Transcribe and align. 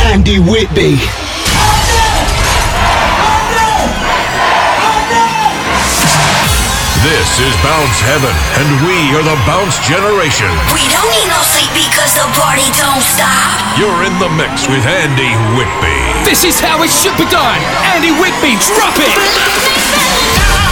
Andy 0.00 0.38
Whitby. 0.38 0.98
This 7.06 7.38
is 7.38 7.54
Bounce 7.62 8.00
Heaven, 8.02 8.34
and 8.58 8.68
we 8.82 8.96
are 9.14 9.22
the 9.22 9.38
Bounce 9.46 9.78
Generation. 9.86 10.50
We 10.74 10.82
don't 10.90 11.06
need 11.12 11.28
no 11.30 11.40
sleep 11.46 11.70
because 11.72 12.12
the 12.18 12.26
party 12.34 12.66
don't 12.74 13.04
stop. 13.04 13.78
You're 13.78 14.02
in 14.04 14.18
the 14.18 14.28
mix 14.34 14.66
with 14.66 14.82
Andy 14.84 15.30
Whitby. 15.54 15.98
This 16.24 16.44
is 16.44 16.58
how 16.58 16.82
it 16.82 16.90
should 16.90 17.16
be 17.16 17.28
done. 17.30 17.60
Andy 17.94 18.10
Whitby, 18.10 18.58
drop 18.74 18.96
it. 18.98 20.65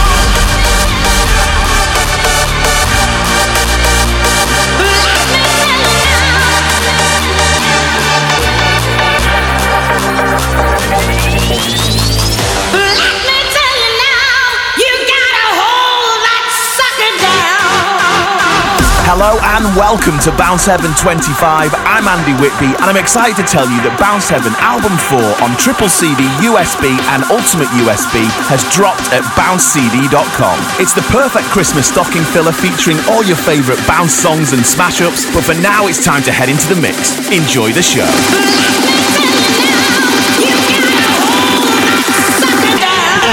Hello 19.05 19.37
and 19.53 19.69
welcome 19.77 20.17
to 20.25 20.33
Bounce 20.33 20.65
Heaven 20.65 20.89
25. 20.97 21.37
I'm 21.85 22.09
Andy 22.09 22.33
Whitby 22.41 22.73
and 22.73 22.89
I'm 22.89 22.97
excited 22.97 23.37
to 23.37 23.45
tell 23.45 23.69
you 23.69 23.77
that 23.85 23.93
Bounce 24.01 24.33
Heaven 24.33 24.49
Album 24.57 24.97
4 24.97 25.45
on 25.45 25.53
triple 25.61 25.85
CD, 25.85 26.25
USB 26.41 26.89
and 27.13 27.21
Ultimate 27.29 27.69
USB 27.77 28.25
has 28.49 28.65
dropped 28.73 29.05
at 29.13 29.21
bouncecd.com. 29.37 30.57
It's 30.81 30.97
the 30.97 31.05
perfect 31.13 31.45
Christmas 31.53 31.85
stocking 31.85 32.25
filler 32.33 32.49
featuring 32.49 32.97
all 33.05 33.21
your 33.21 33.37
favourite 33.37 33.77
bounce 33.85 34.17
songs 34.17 34.57
and 34.57 34.65
smash 34.65 35.05
ups, 35.05 35.29
but 35.29 35.45
for 35.45 35.53
now 35.61 35.85
it's 35.85 36.01
time 36.01 36.25
to 36.25 36.33
head 36.33 36.49
into 36.49 36.65
the 36.65 36.81
mix. 36.81 37.21
Enjoy 37.29 37.69
the 37.77 37.85
show. 37.85 38.09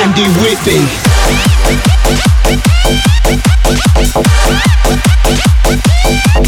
Andy 0.04 0.28
Whitby. 0.36 1.21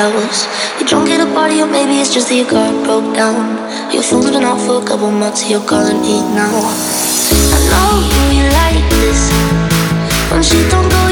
else. 0.00 0.46
You're 0.78 0.88
drunk 0.88 1.10
at 1.10 1.20
a 1.20 1.28
party, 1.32 1.60
or 1.60 1.66
maybe 1.66 2.00
it's 2.00 2.12
just 2.12 2.28
that 2.28 2.36
your 2.36 2.48
car 2.48 2.72
broke 2.84 3.14
down. 3.14 3.58
Your 3.92 4.02
phone's 4.02 4.30
been 4.30 4.44
off 4.44 4.64
for 4.66 4.82
a 4.82 4.86
couple 4.86 5.10
months, 5.10 5.42
so 5.42 5.48
you're 5.50 5.68
calling 5.68 6.00
me 6.00 6.20
now. 6.34 6.50
I 6.50 7.58
know 7.70 7.90
you 8.34 8.44
like 8.50 8.84
this. 8.90 9.30
When 10.30 10.42
shit 10.42 10.70
don't 10.70 10.88
go 10.88 11.03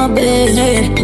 my 0.00 0.14
bed. 0.14 0.99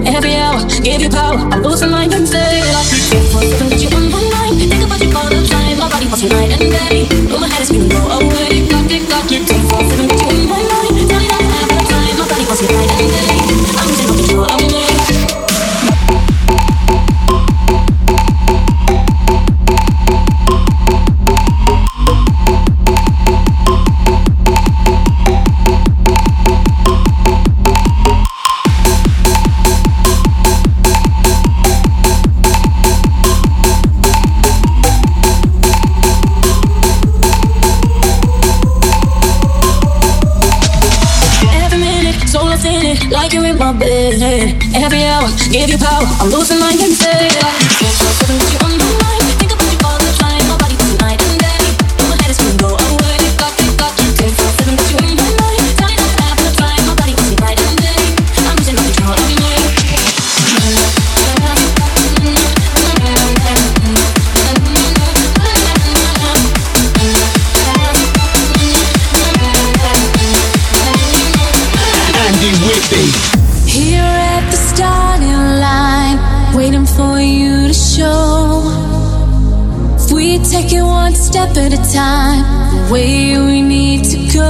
We 80.27 80.39
take 80.39 80.73
it 80.73 80.83
one 80.83 81.15
step 81.15 81.57
at 81.57 81.73
a 81.73 81.77
time, 81.95 82.43
the 82.75 82.93
way 82.93 83.39
we 83.39 83.63
need 83.63 84.03
to 84.07 84.19
go. 84.35 84.43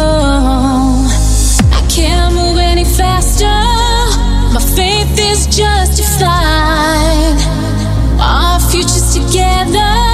I 1.71 1.87
can't 1.91 2.35
move 2.35 2.57
any 2.57 2.85
faster, 2.85 3.45
my 4.55 4.63
faith 4.75 5.19
is 5.19 5.47
justified. 5.55 7.37
Our 8.19 8.59
future's 8.71 9.13
together. 9.13 10.06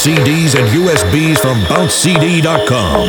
CDs 0.00 0.56
and 0.56 0.66
USBs 0.72 1.36
from 1.40 1.60
bouncecd.com. 1.68 3.08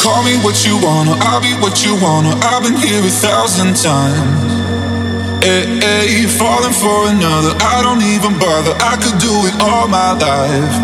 Call 0.00 0.22
me 0.22 0.36
what 0.44 0.64
you 0.64 0.78
wanna, 0.80 1.16
I'll 1.18 1.40
be 1.40 1.54
what 1.60 1.84
you 1.84 2.00
wanna. 2.00 2.36
I've 2.36 2.62
been 2.62 2.76
here 2.76 3.00
a 3.00 3.10
thousand 3.10 3.74
times. 3.74 4.54
Eh, 5.42 5.48
eh, 5.48 5.80
hey, 5.80 6.06
hey, 6.06 6.26
falling 6.28 6.72
for 6.72 7.08
another, 7.10 7.58
I 7.58 7.82
don't 7.82 8.00
even 8.00 8.38
bother. 8.38 8.78
I 8.78 8.94
could 9.02 9.18
do 9.18 9.42
it 9.42 9.60
all 9.60 9.88
my 9.88 10.12
life. 10.12 10.83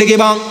கொண்டு 0.00 0.49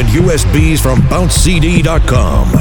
and 0.00 0.08
USBs 0.08 0.80
from 0.80 0.98
bouncecd.com. 1.02 2.59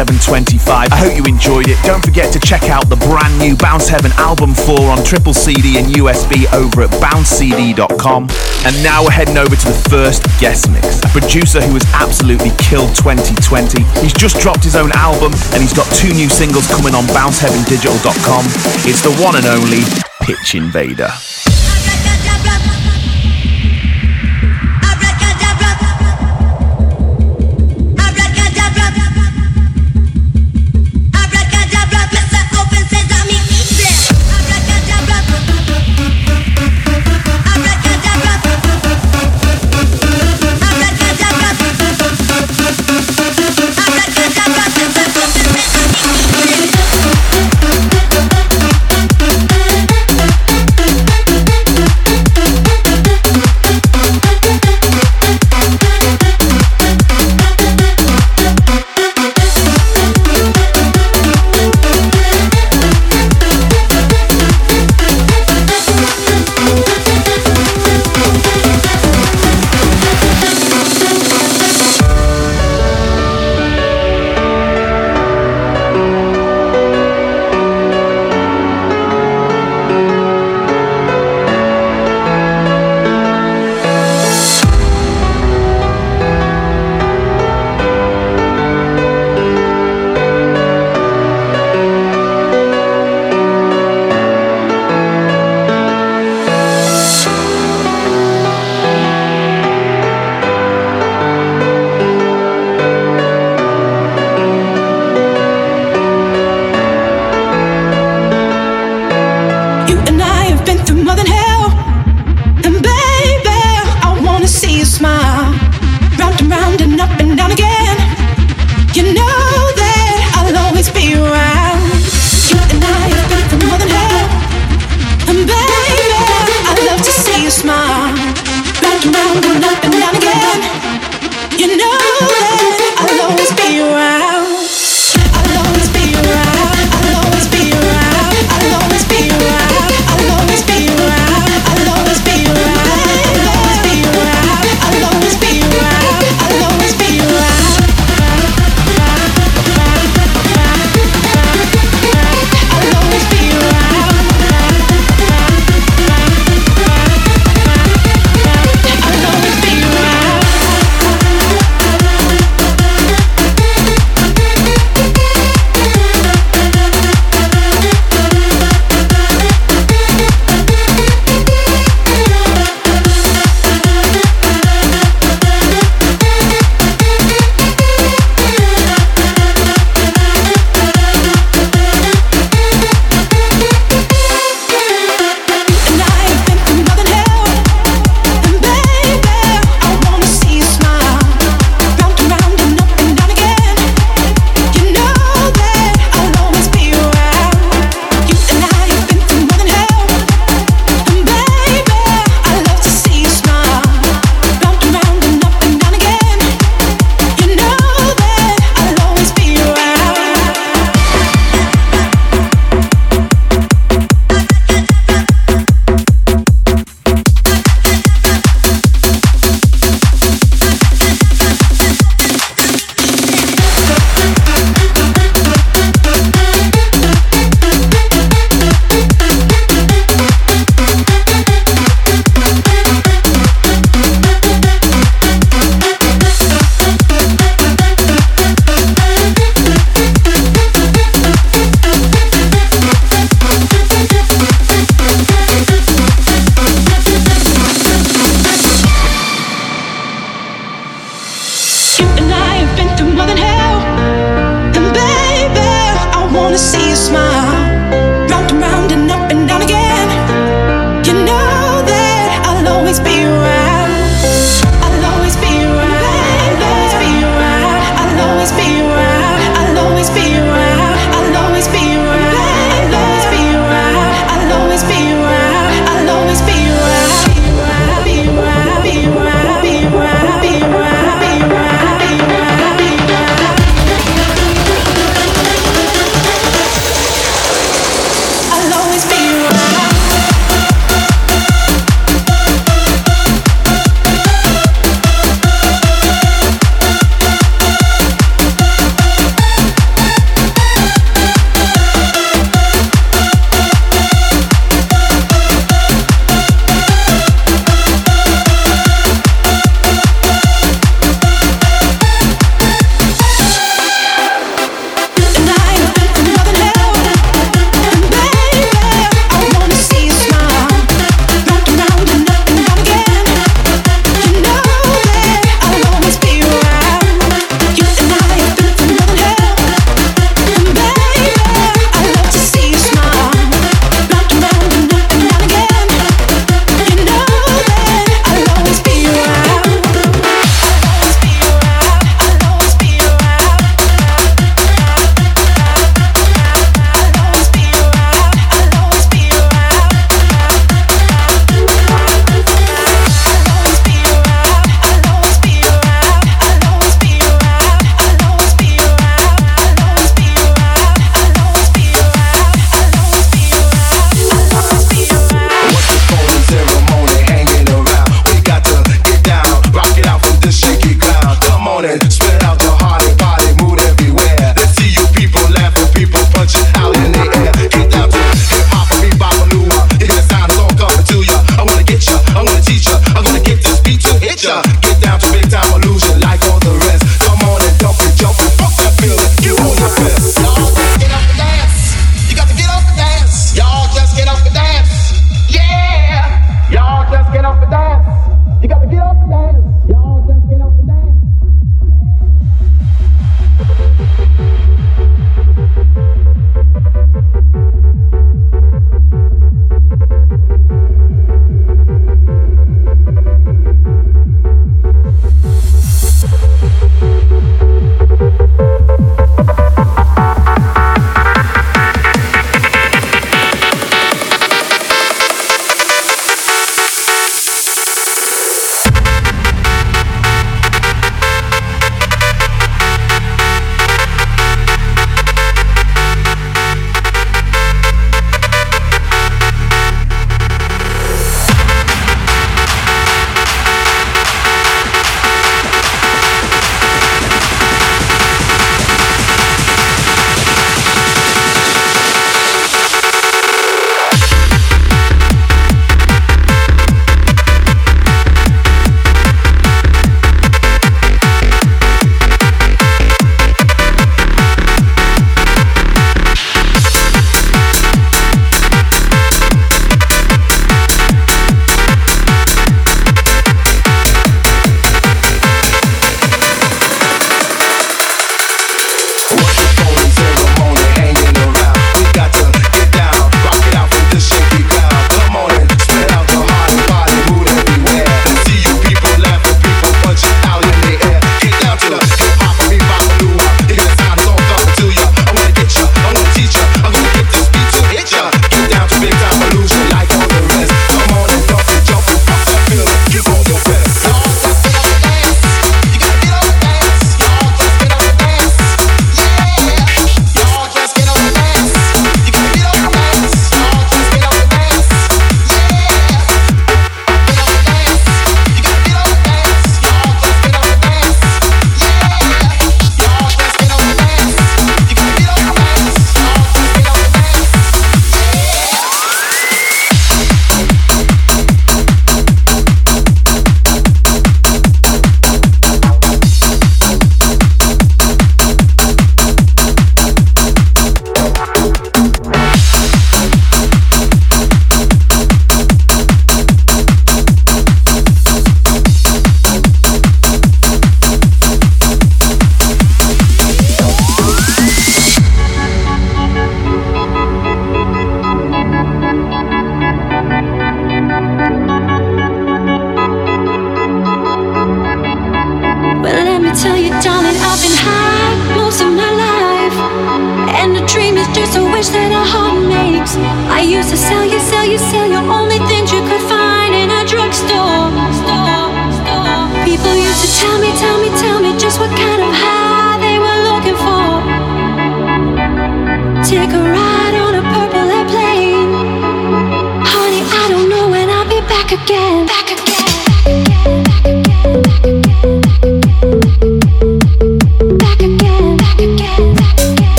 725. 0.00 0.64
I 0.64 0.96
hope 0.96 1.12
you 1.12 1.24
enjoyed 1.28 1.68
it. 1.68 1.76
Don't 1.84 2.00
forget 2.00 2.32
to 2.32 2.40
check 2.40 2.72
out 2.72 2.88
the 2.88 2.96
brand 2.96 3.36
new 3.36 3.54
Bounce 3.54 3.86
Heaven 3.86 4.10
album 4.16 4.54
4 4.54 4.88
on 4.88 5.04
triple 5.04 5.34
CD 5.34 5.76
and 5.76 5.92
USB 5.92 6.48
over 6.56 6.88
at 6.88 6.90
bouncecd.com. 7.04 8.22
And 8.64 8.74
now 8.80 9.04
we're 9.04 9.12
heading 9.12 9.36
over 9.36 9.52
to 9.52 9.66
the 9.68 9.76
first 9.92 10.24
guest 10.40 10.72
mix. 10.72 11.04
A 11.04 11.10
producer 11.12 11.60
who 11.60 11.76
has 11.76 11.84
absolutely 11.92 12.48
killed 12.56 12.96
2020. 12.96 13.84
He's 14.00 14.16
just 14.16 14.40
dropped 14.40 14.64
his 14.64 14.74
own 14.74 14.88
album 14.96 15.36
and 15.52 15.60
he's 15.60 15.76
got 15.76 15.84
two 15.92 16.16
new 16.16 16.32
singles 16.32 16.64
coming 16.64 16.96
on 16.96 17.04
bounceheavendigital.com. 17.12 18.48
It's 18.88 19.04
the 19.04 19.12
one 19.20 19.36
and 19.36 19.44
only 19.44 19.84
Pitch 20.24 20.56
Invader. 20.56 21.12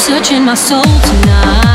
Searching 0.00 0.44
my 0.44 0.54
soul 0.54 0.82
tonight. 0.82 1.69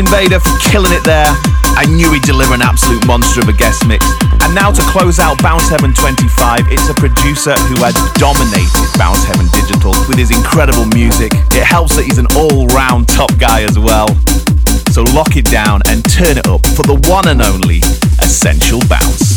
Invader 0.00 0.40
for 0.40 0.56
killing 0.72 0.96
it 0.96 1.04
there. 1.04 1.28
I 1.76 1.84
knew 1.84 2.08
he'd 2.10 2.24
deliver 2.24 2.54
an 2.56 2.62
absolute 2.62 3.04
monster 3.06 3.44
of 3.44 3.48
a 3.48 3.52
guest 3.52 3.86
mix. 3.86 4.00
And 4.40 4.54
now 4.54 4.72
to 4.72 4.80
close 4.88 5.20
out 5.20 5.36
Bounce 5.42 5.68
Heaven 5.68 5.92
25, 5.92 6.72
it's 6.72 6.88
a 6.88 6.96
producer 6.96 7.52
who 7.68 7.76
has 7.84 7.92
dominated 8.16 8.88
Bounce 8.96 9.20
Heaven 9.28 9.44
Digital 9.52 9.92
with 10.08 10.16
his 10.16 10.32
incredible 10.32 10.86
music. 10.96 11.36
It 11.52 11.68
helps 11.68 12.00
that 12.00 12.08
he's 12.08 12.16
an 12.16 12.24
all-round 12.32 13.12
top 13.12 13.28
guy 13.36 13.60
as 13.68 13.76
well. 13.78 14.08
So 14.88 15.04
lock 15.12 15.36
it 15.36 15.44
down 15.44 15.84
and 15.92 16.00
turn 16.08 16.40
it 16.40 16.48
up 16.48 16.64
for 16.72 16.82
the 16.88 16.96
one 17.04 17.28
and 17.28 17.44
only 17.44 17.84
Essential 18.24 18.80
Bounce. 18.88 19.36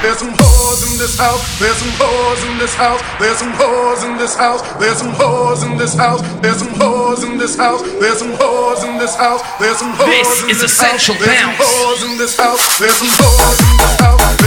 There's 0.00 0.16
some 0.16 0.32
hoes 0.32 0.80
in 0.80 0.96
this 0.96 1.18
house, 1.20 1.44
there's 1.60 1.76
some 1.76 1.92
hoes 2.00 2.15
whores 2.36 2.52
in 2.52 2.58
this 2.58 2.74
house. 2.74 3.00
There's 3.18 3.38
some 3.38 3.52
whores 3.52 4.04
in 4.04 4.16
this 4.18 4.36
house. 4.36 4.62
There's 4.78 4.98
some 4.98 5.12
whores 5.12 5.70
in 5.70 5.78
this 5.78 5.94
house. 5.94 6.22
There's 6.40 6.58
some 6.58 6.68
whores 6.74 7.24
in 7.24 7.38
this 7.38 7.56
house. 7.56 7.82
There's 7.82 8.18
some 8.18 8.32
whores 8.32 8.84
in 8.84 8.98
this 8.98 9.16
house. 9.16 9.42
There's 9.58 9.78
some 9.78 9.92
whores 9.92 10.42
in 10.42 10.48
this 10.48 10.48
house. 10.48 10.48
This 10.48 10.56
is 10.56 10.62
essential 10.62 11.14
bounce. 11.14 11.26
There's 11.26 11.40
some 11.40 11.66
whores 11.66 12.10
in 12.10 12.18
this 12.18 12.36
house. 12.36 12.78
There's 12.78 12.96
some 12.96 13.08
whores 13.08 13.60
in 13.60 13.76
this 13.78 14.00
house. 14.00 14.45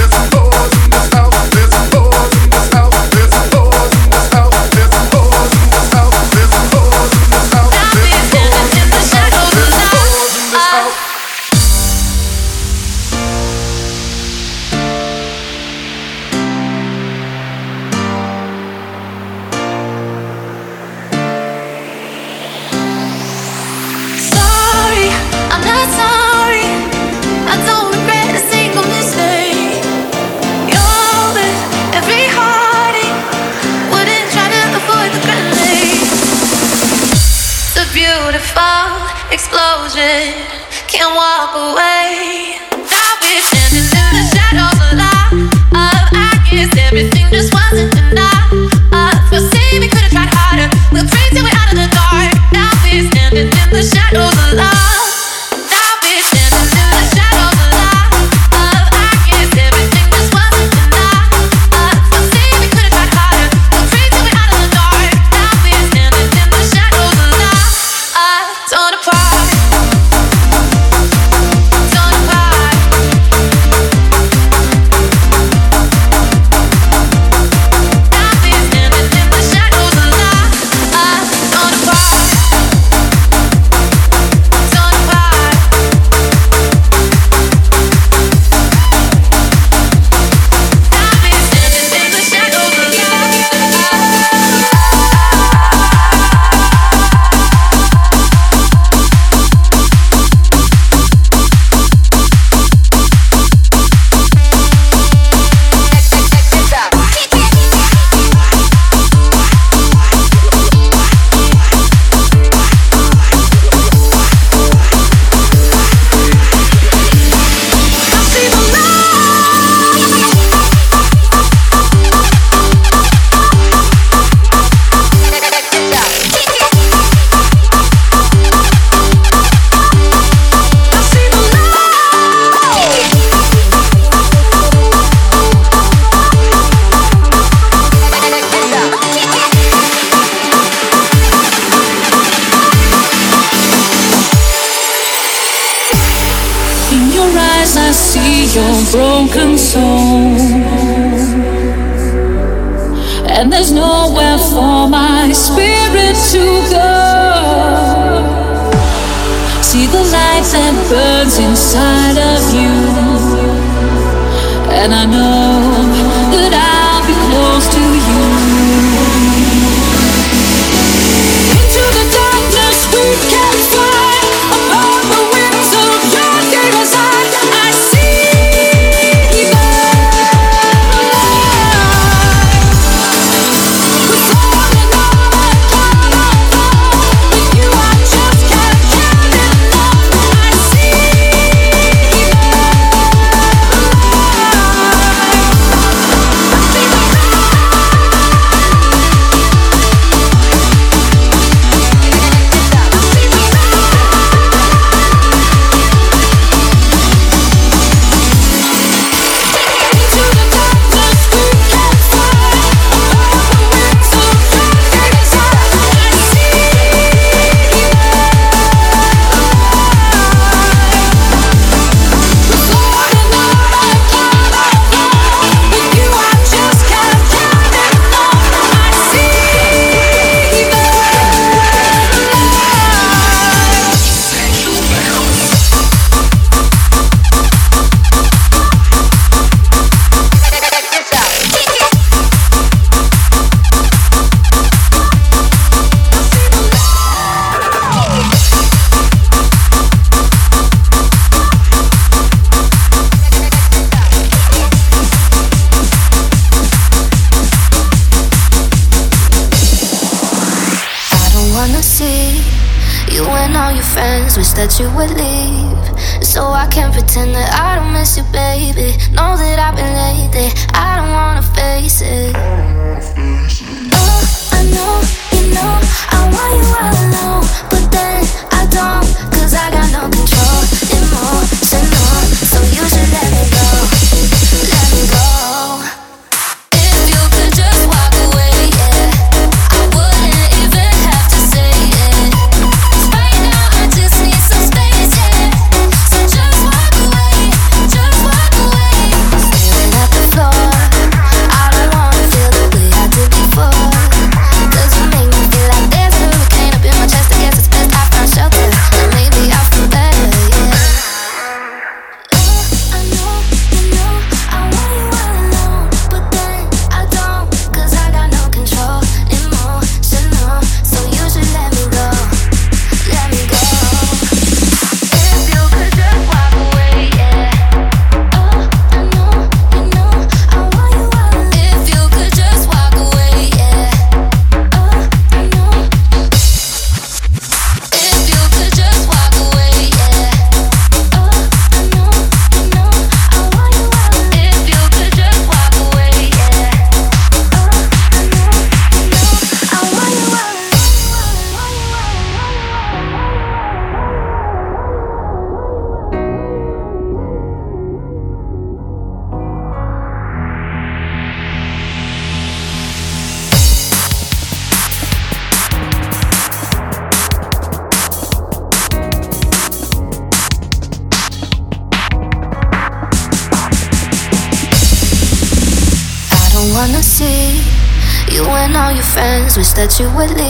That 379.79 379.97
you 379.97 380.13
would 380.13 380.31
leave. 380.31 380.48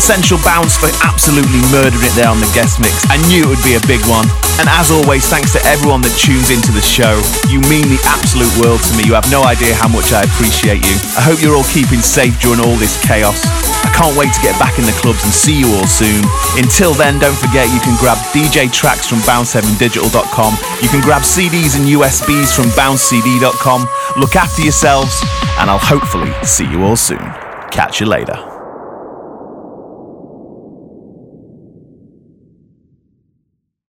Essential 0.00 0.40
Bounce 0.40 0.80
for 0.80 0.88
absolutely 1.04 1.60
murdering 1.68 2.00
it 2.00 2.16
there 2.16 2.32
on 2.32 2.40
the 2.40 2.48
guest 2.56 2.80
mix. 2.80 3.04
I 3.12 3.20
knew 3.28 3.44
it 3.44 3.52
would 3.52 3.60
be 3.60 3.76
a 3.76 3.84
big 3.84 4.00
one. 4.08 4.24
And 4.56 4.64
as 4.72 4.88
always, 4.88 5.28
thanks 5.28 5.52
to 5.52 5.60
everyone 5.68 6.00
that 6.08 6.16
tunes 6.16 6.48
into 6.48 6.72
the 6.72 6.80
show. 6.80 7.20
You 7.52 7.60
mean 7.68 7.84
the 7.92 8.00
absolute 8.08 8.48
world 8.56 8.80
to 8.88 8.96
me. 8.96 9.04
You 9.04 9.12
have 9.12 9.28
no 9.28 9.44
idea 9.44 9.76
how 9.76 9.92
much 9.92 10.16
I 10.16 10.24
appreciate 10.24 10.80
you. 10.88 10.96
I 11.20 11.20
hope 11.20 11.44
you're 11.44 11.52
all 11.52 11.68
keeping 11.68 12.00
safe 12.00 12.32
during 12.40 12.64
all 12.64 12.80
this 12.80 12.96
chaos. 13.04 13.44
I 13.84 13.92
can't 13.92 14.16
wait 14.16 14.32
to 14.32 14.40
get 14.40 14.56
back 14.56 14.80
in 14.80 14.88
the 14.88 14.96
clubs 15.04 15.20
and 15.20 15.36
see 15.36 15.60
you 15.60 15.68
all 15.76 15.84
soon. 15.84 16.24
Until 16.56 16.96
then, 16.96 17.20
don't 17.20 17.36
forget 17.36 17.68
you 17.68 17.84
can 17.84 17.92
grab 18.00 18.16
DJ 18.32 18.72
tracks 18.72 19.04
from 19.04 19.20
bounceheavendigital.com. 19.28 20.52
You 20.80 20.88
can 20.88 21.04
grab 21.04 21.28
CDs 21.28 21.76
and 21.76 21.84
USBs 21.84 22.56
from 22.56 22.72
bouncecd.com. 22.72 23.84
Look 24.16 24.32
after 24.32 24.64
yourselves, 24.64 25.12
and 25.60 25.68
I'll 25.68 25.76
hopefully 25.76 26.32
see 26.40 26.64
you 26.64 26.88
all 26.88 26.96
soon. 26.96 27.20
Catch 27.68 28.00
you 28.00 28.08
later. 28.08 28.49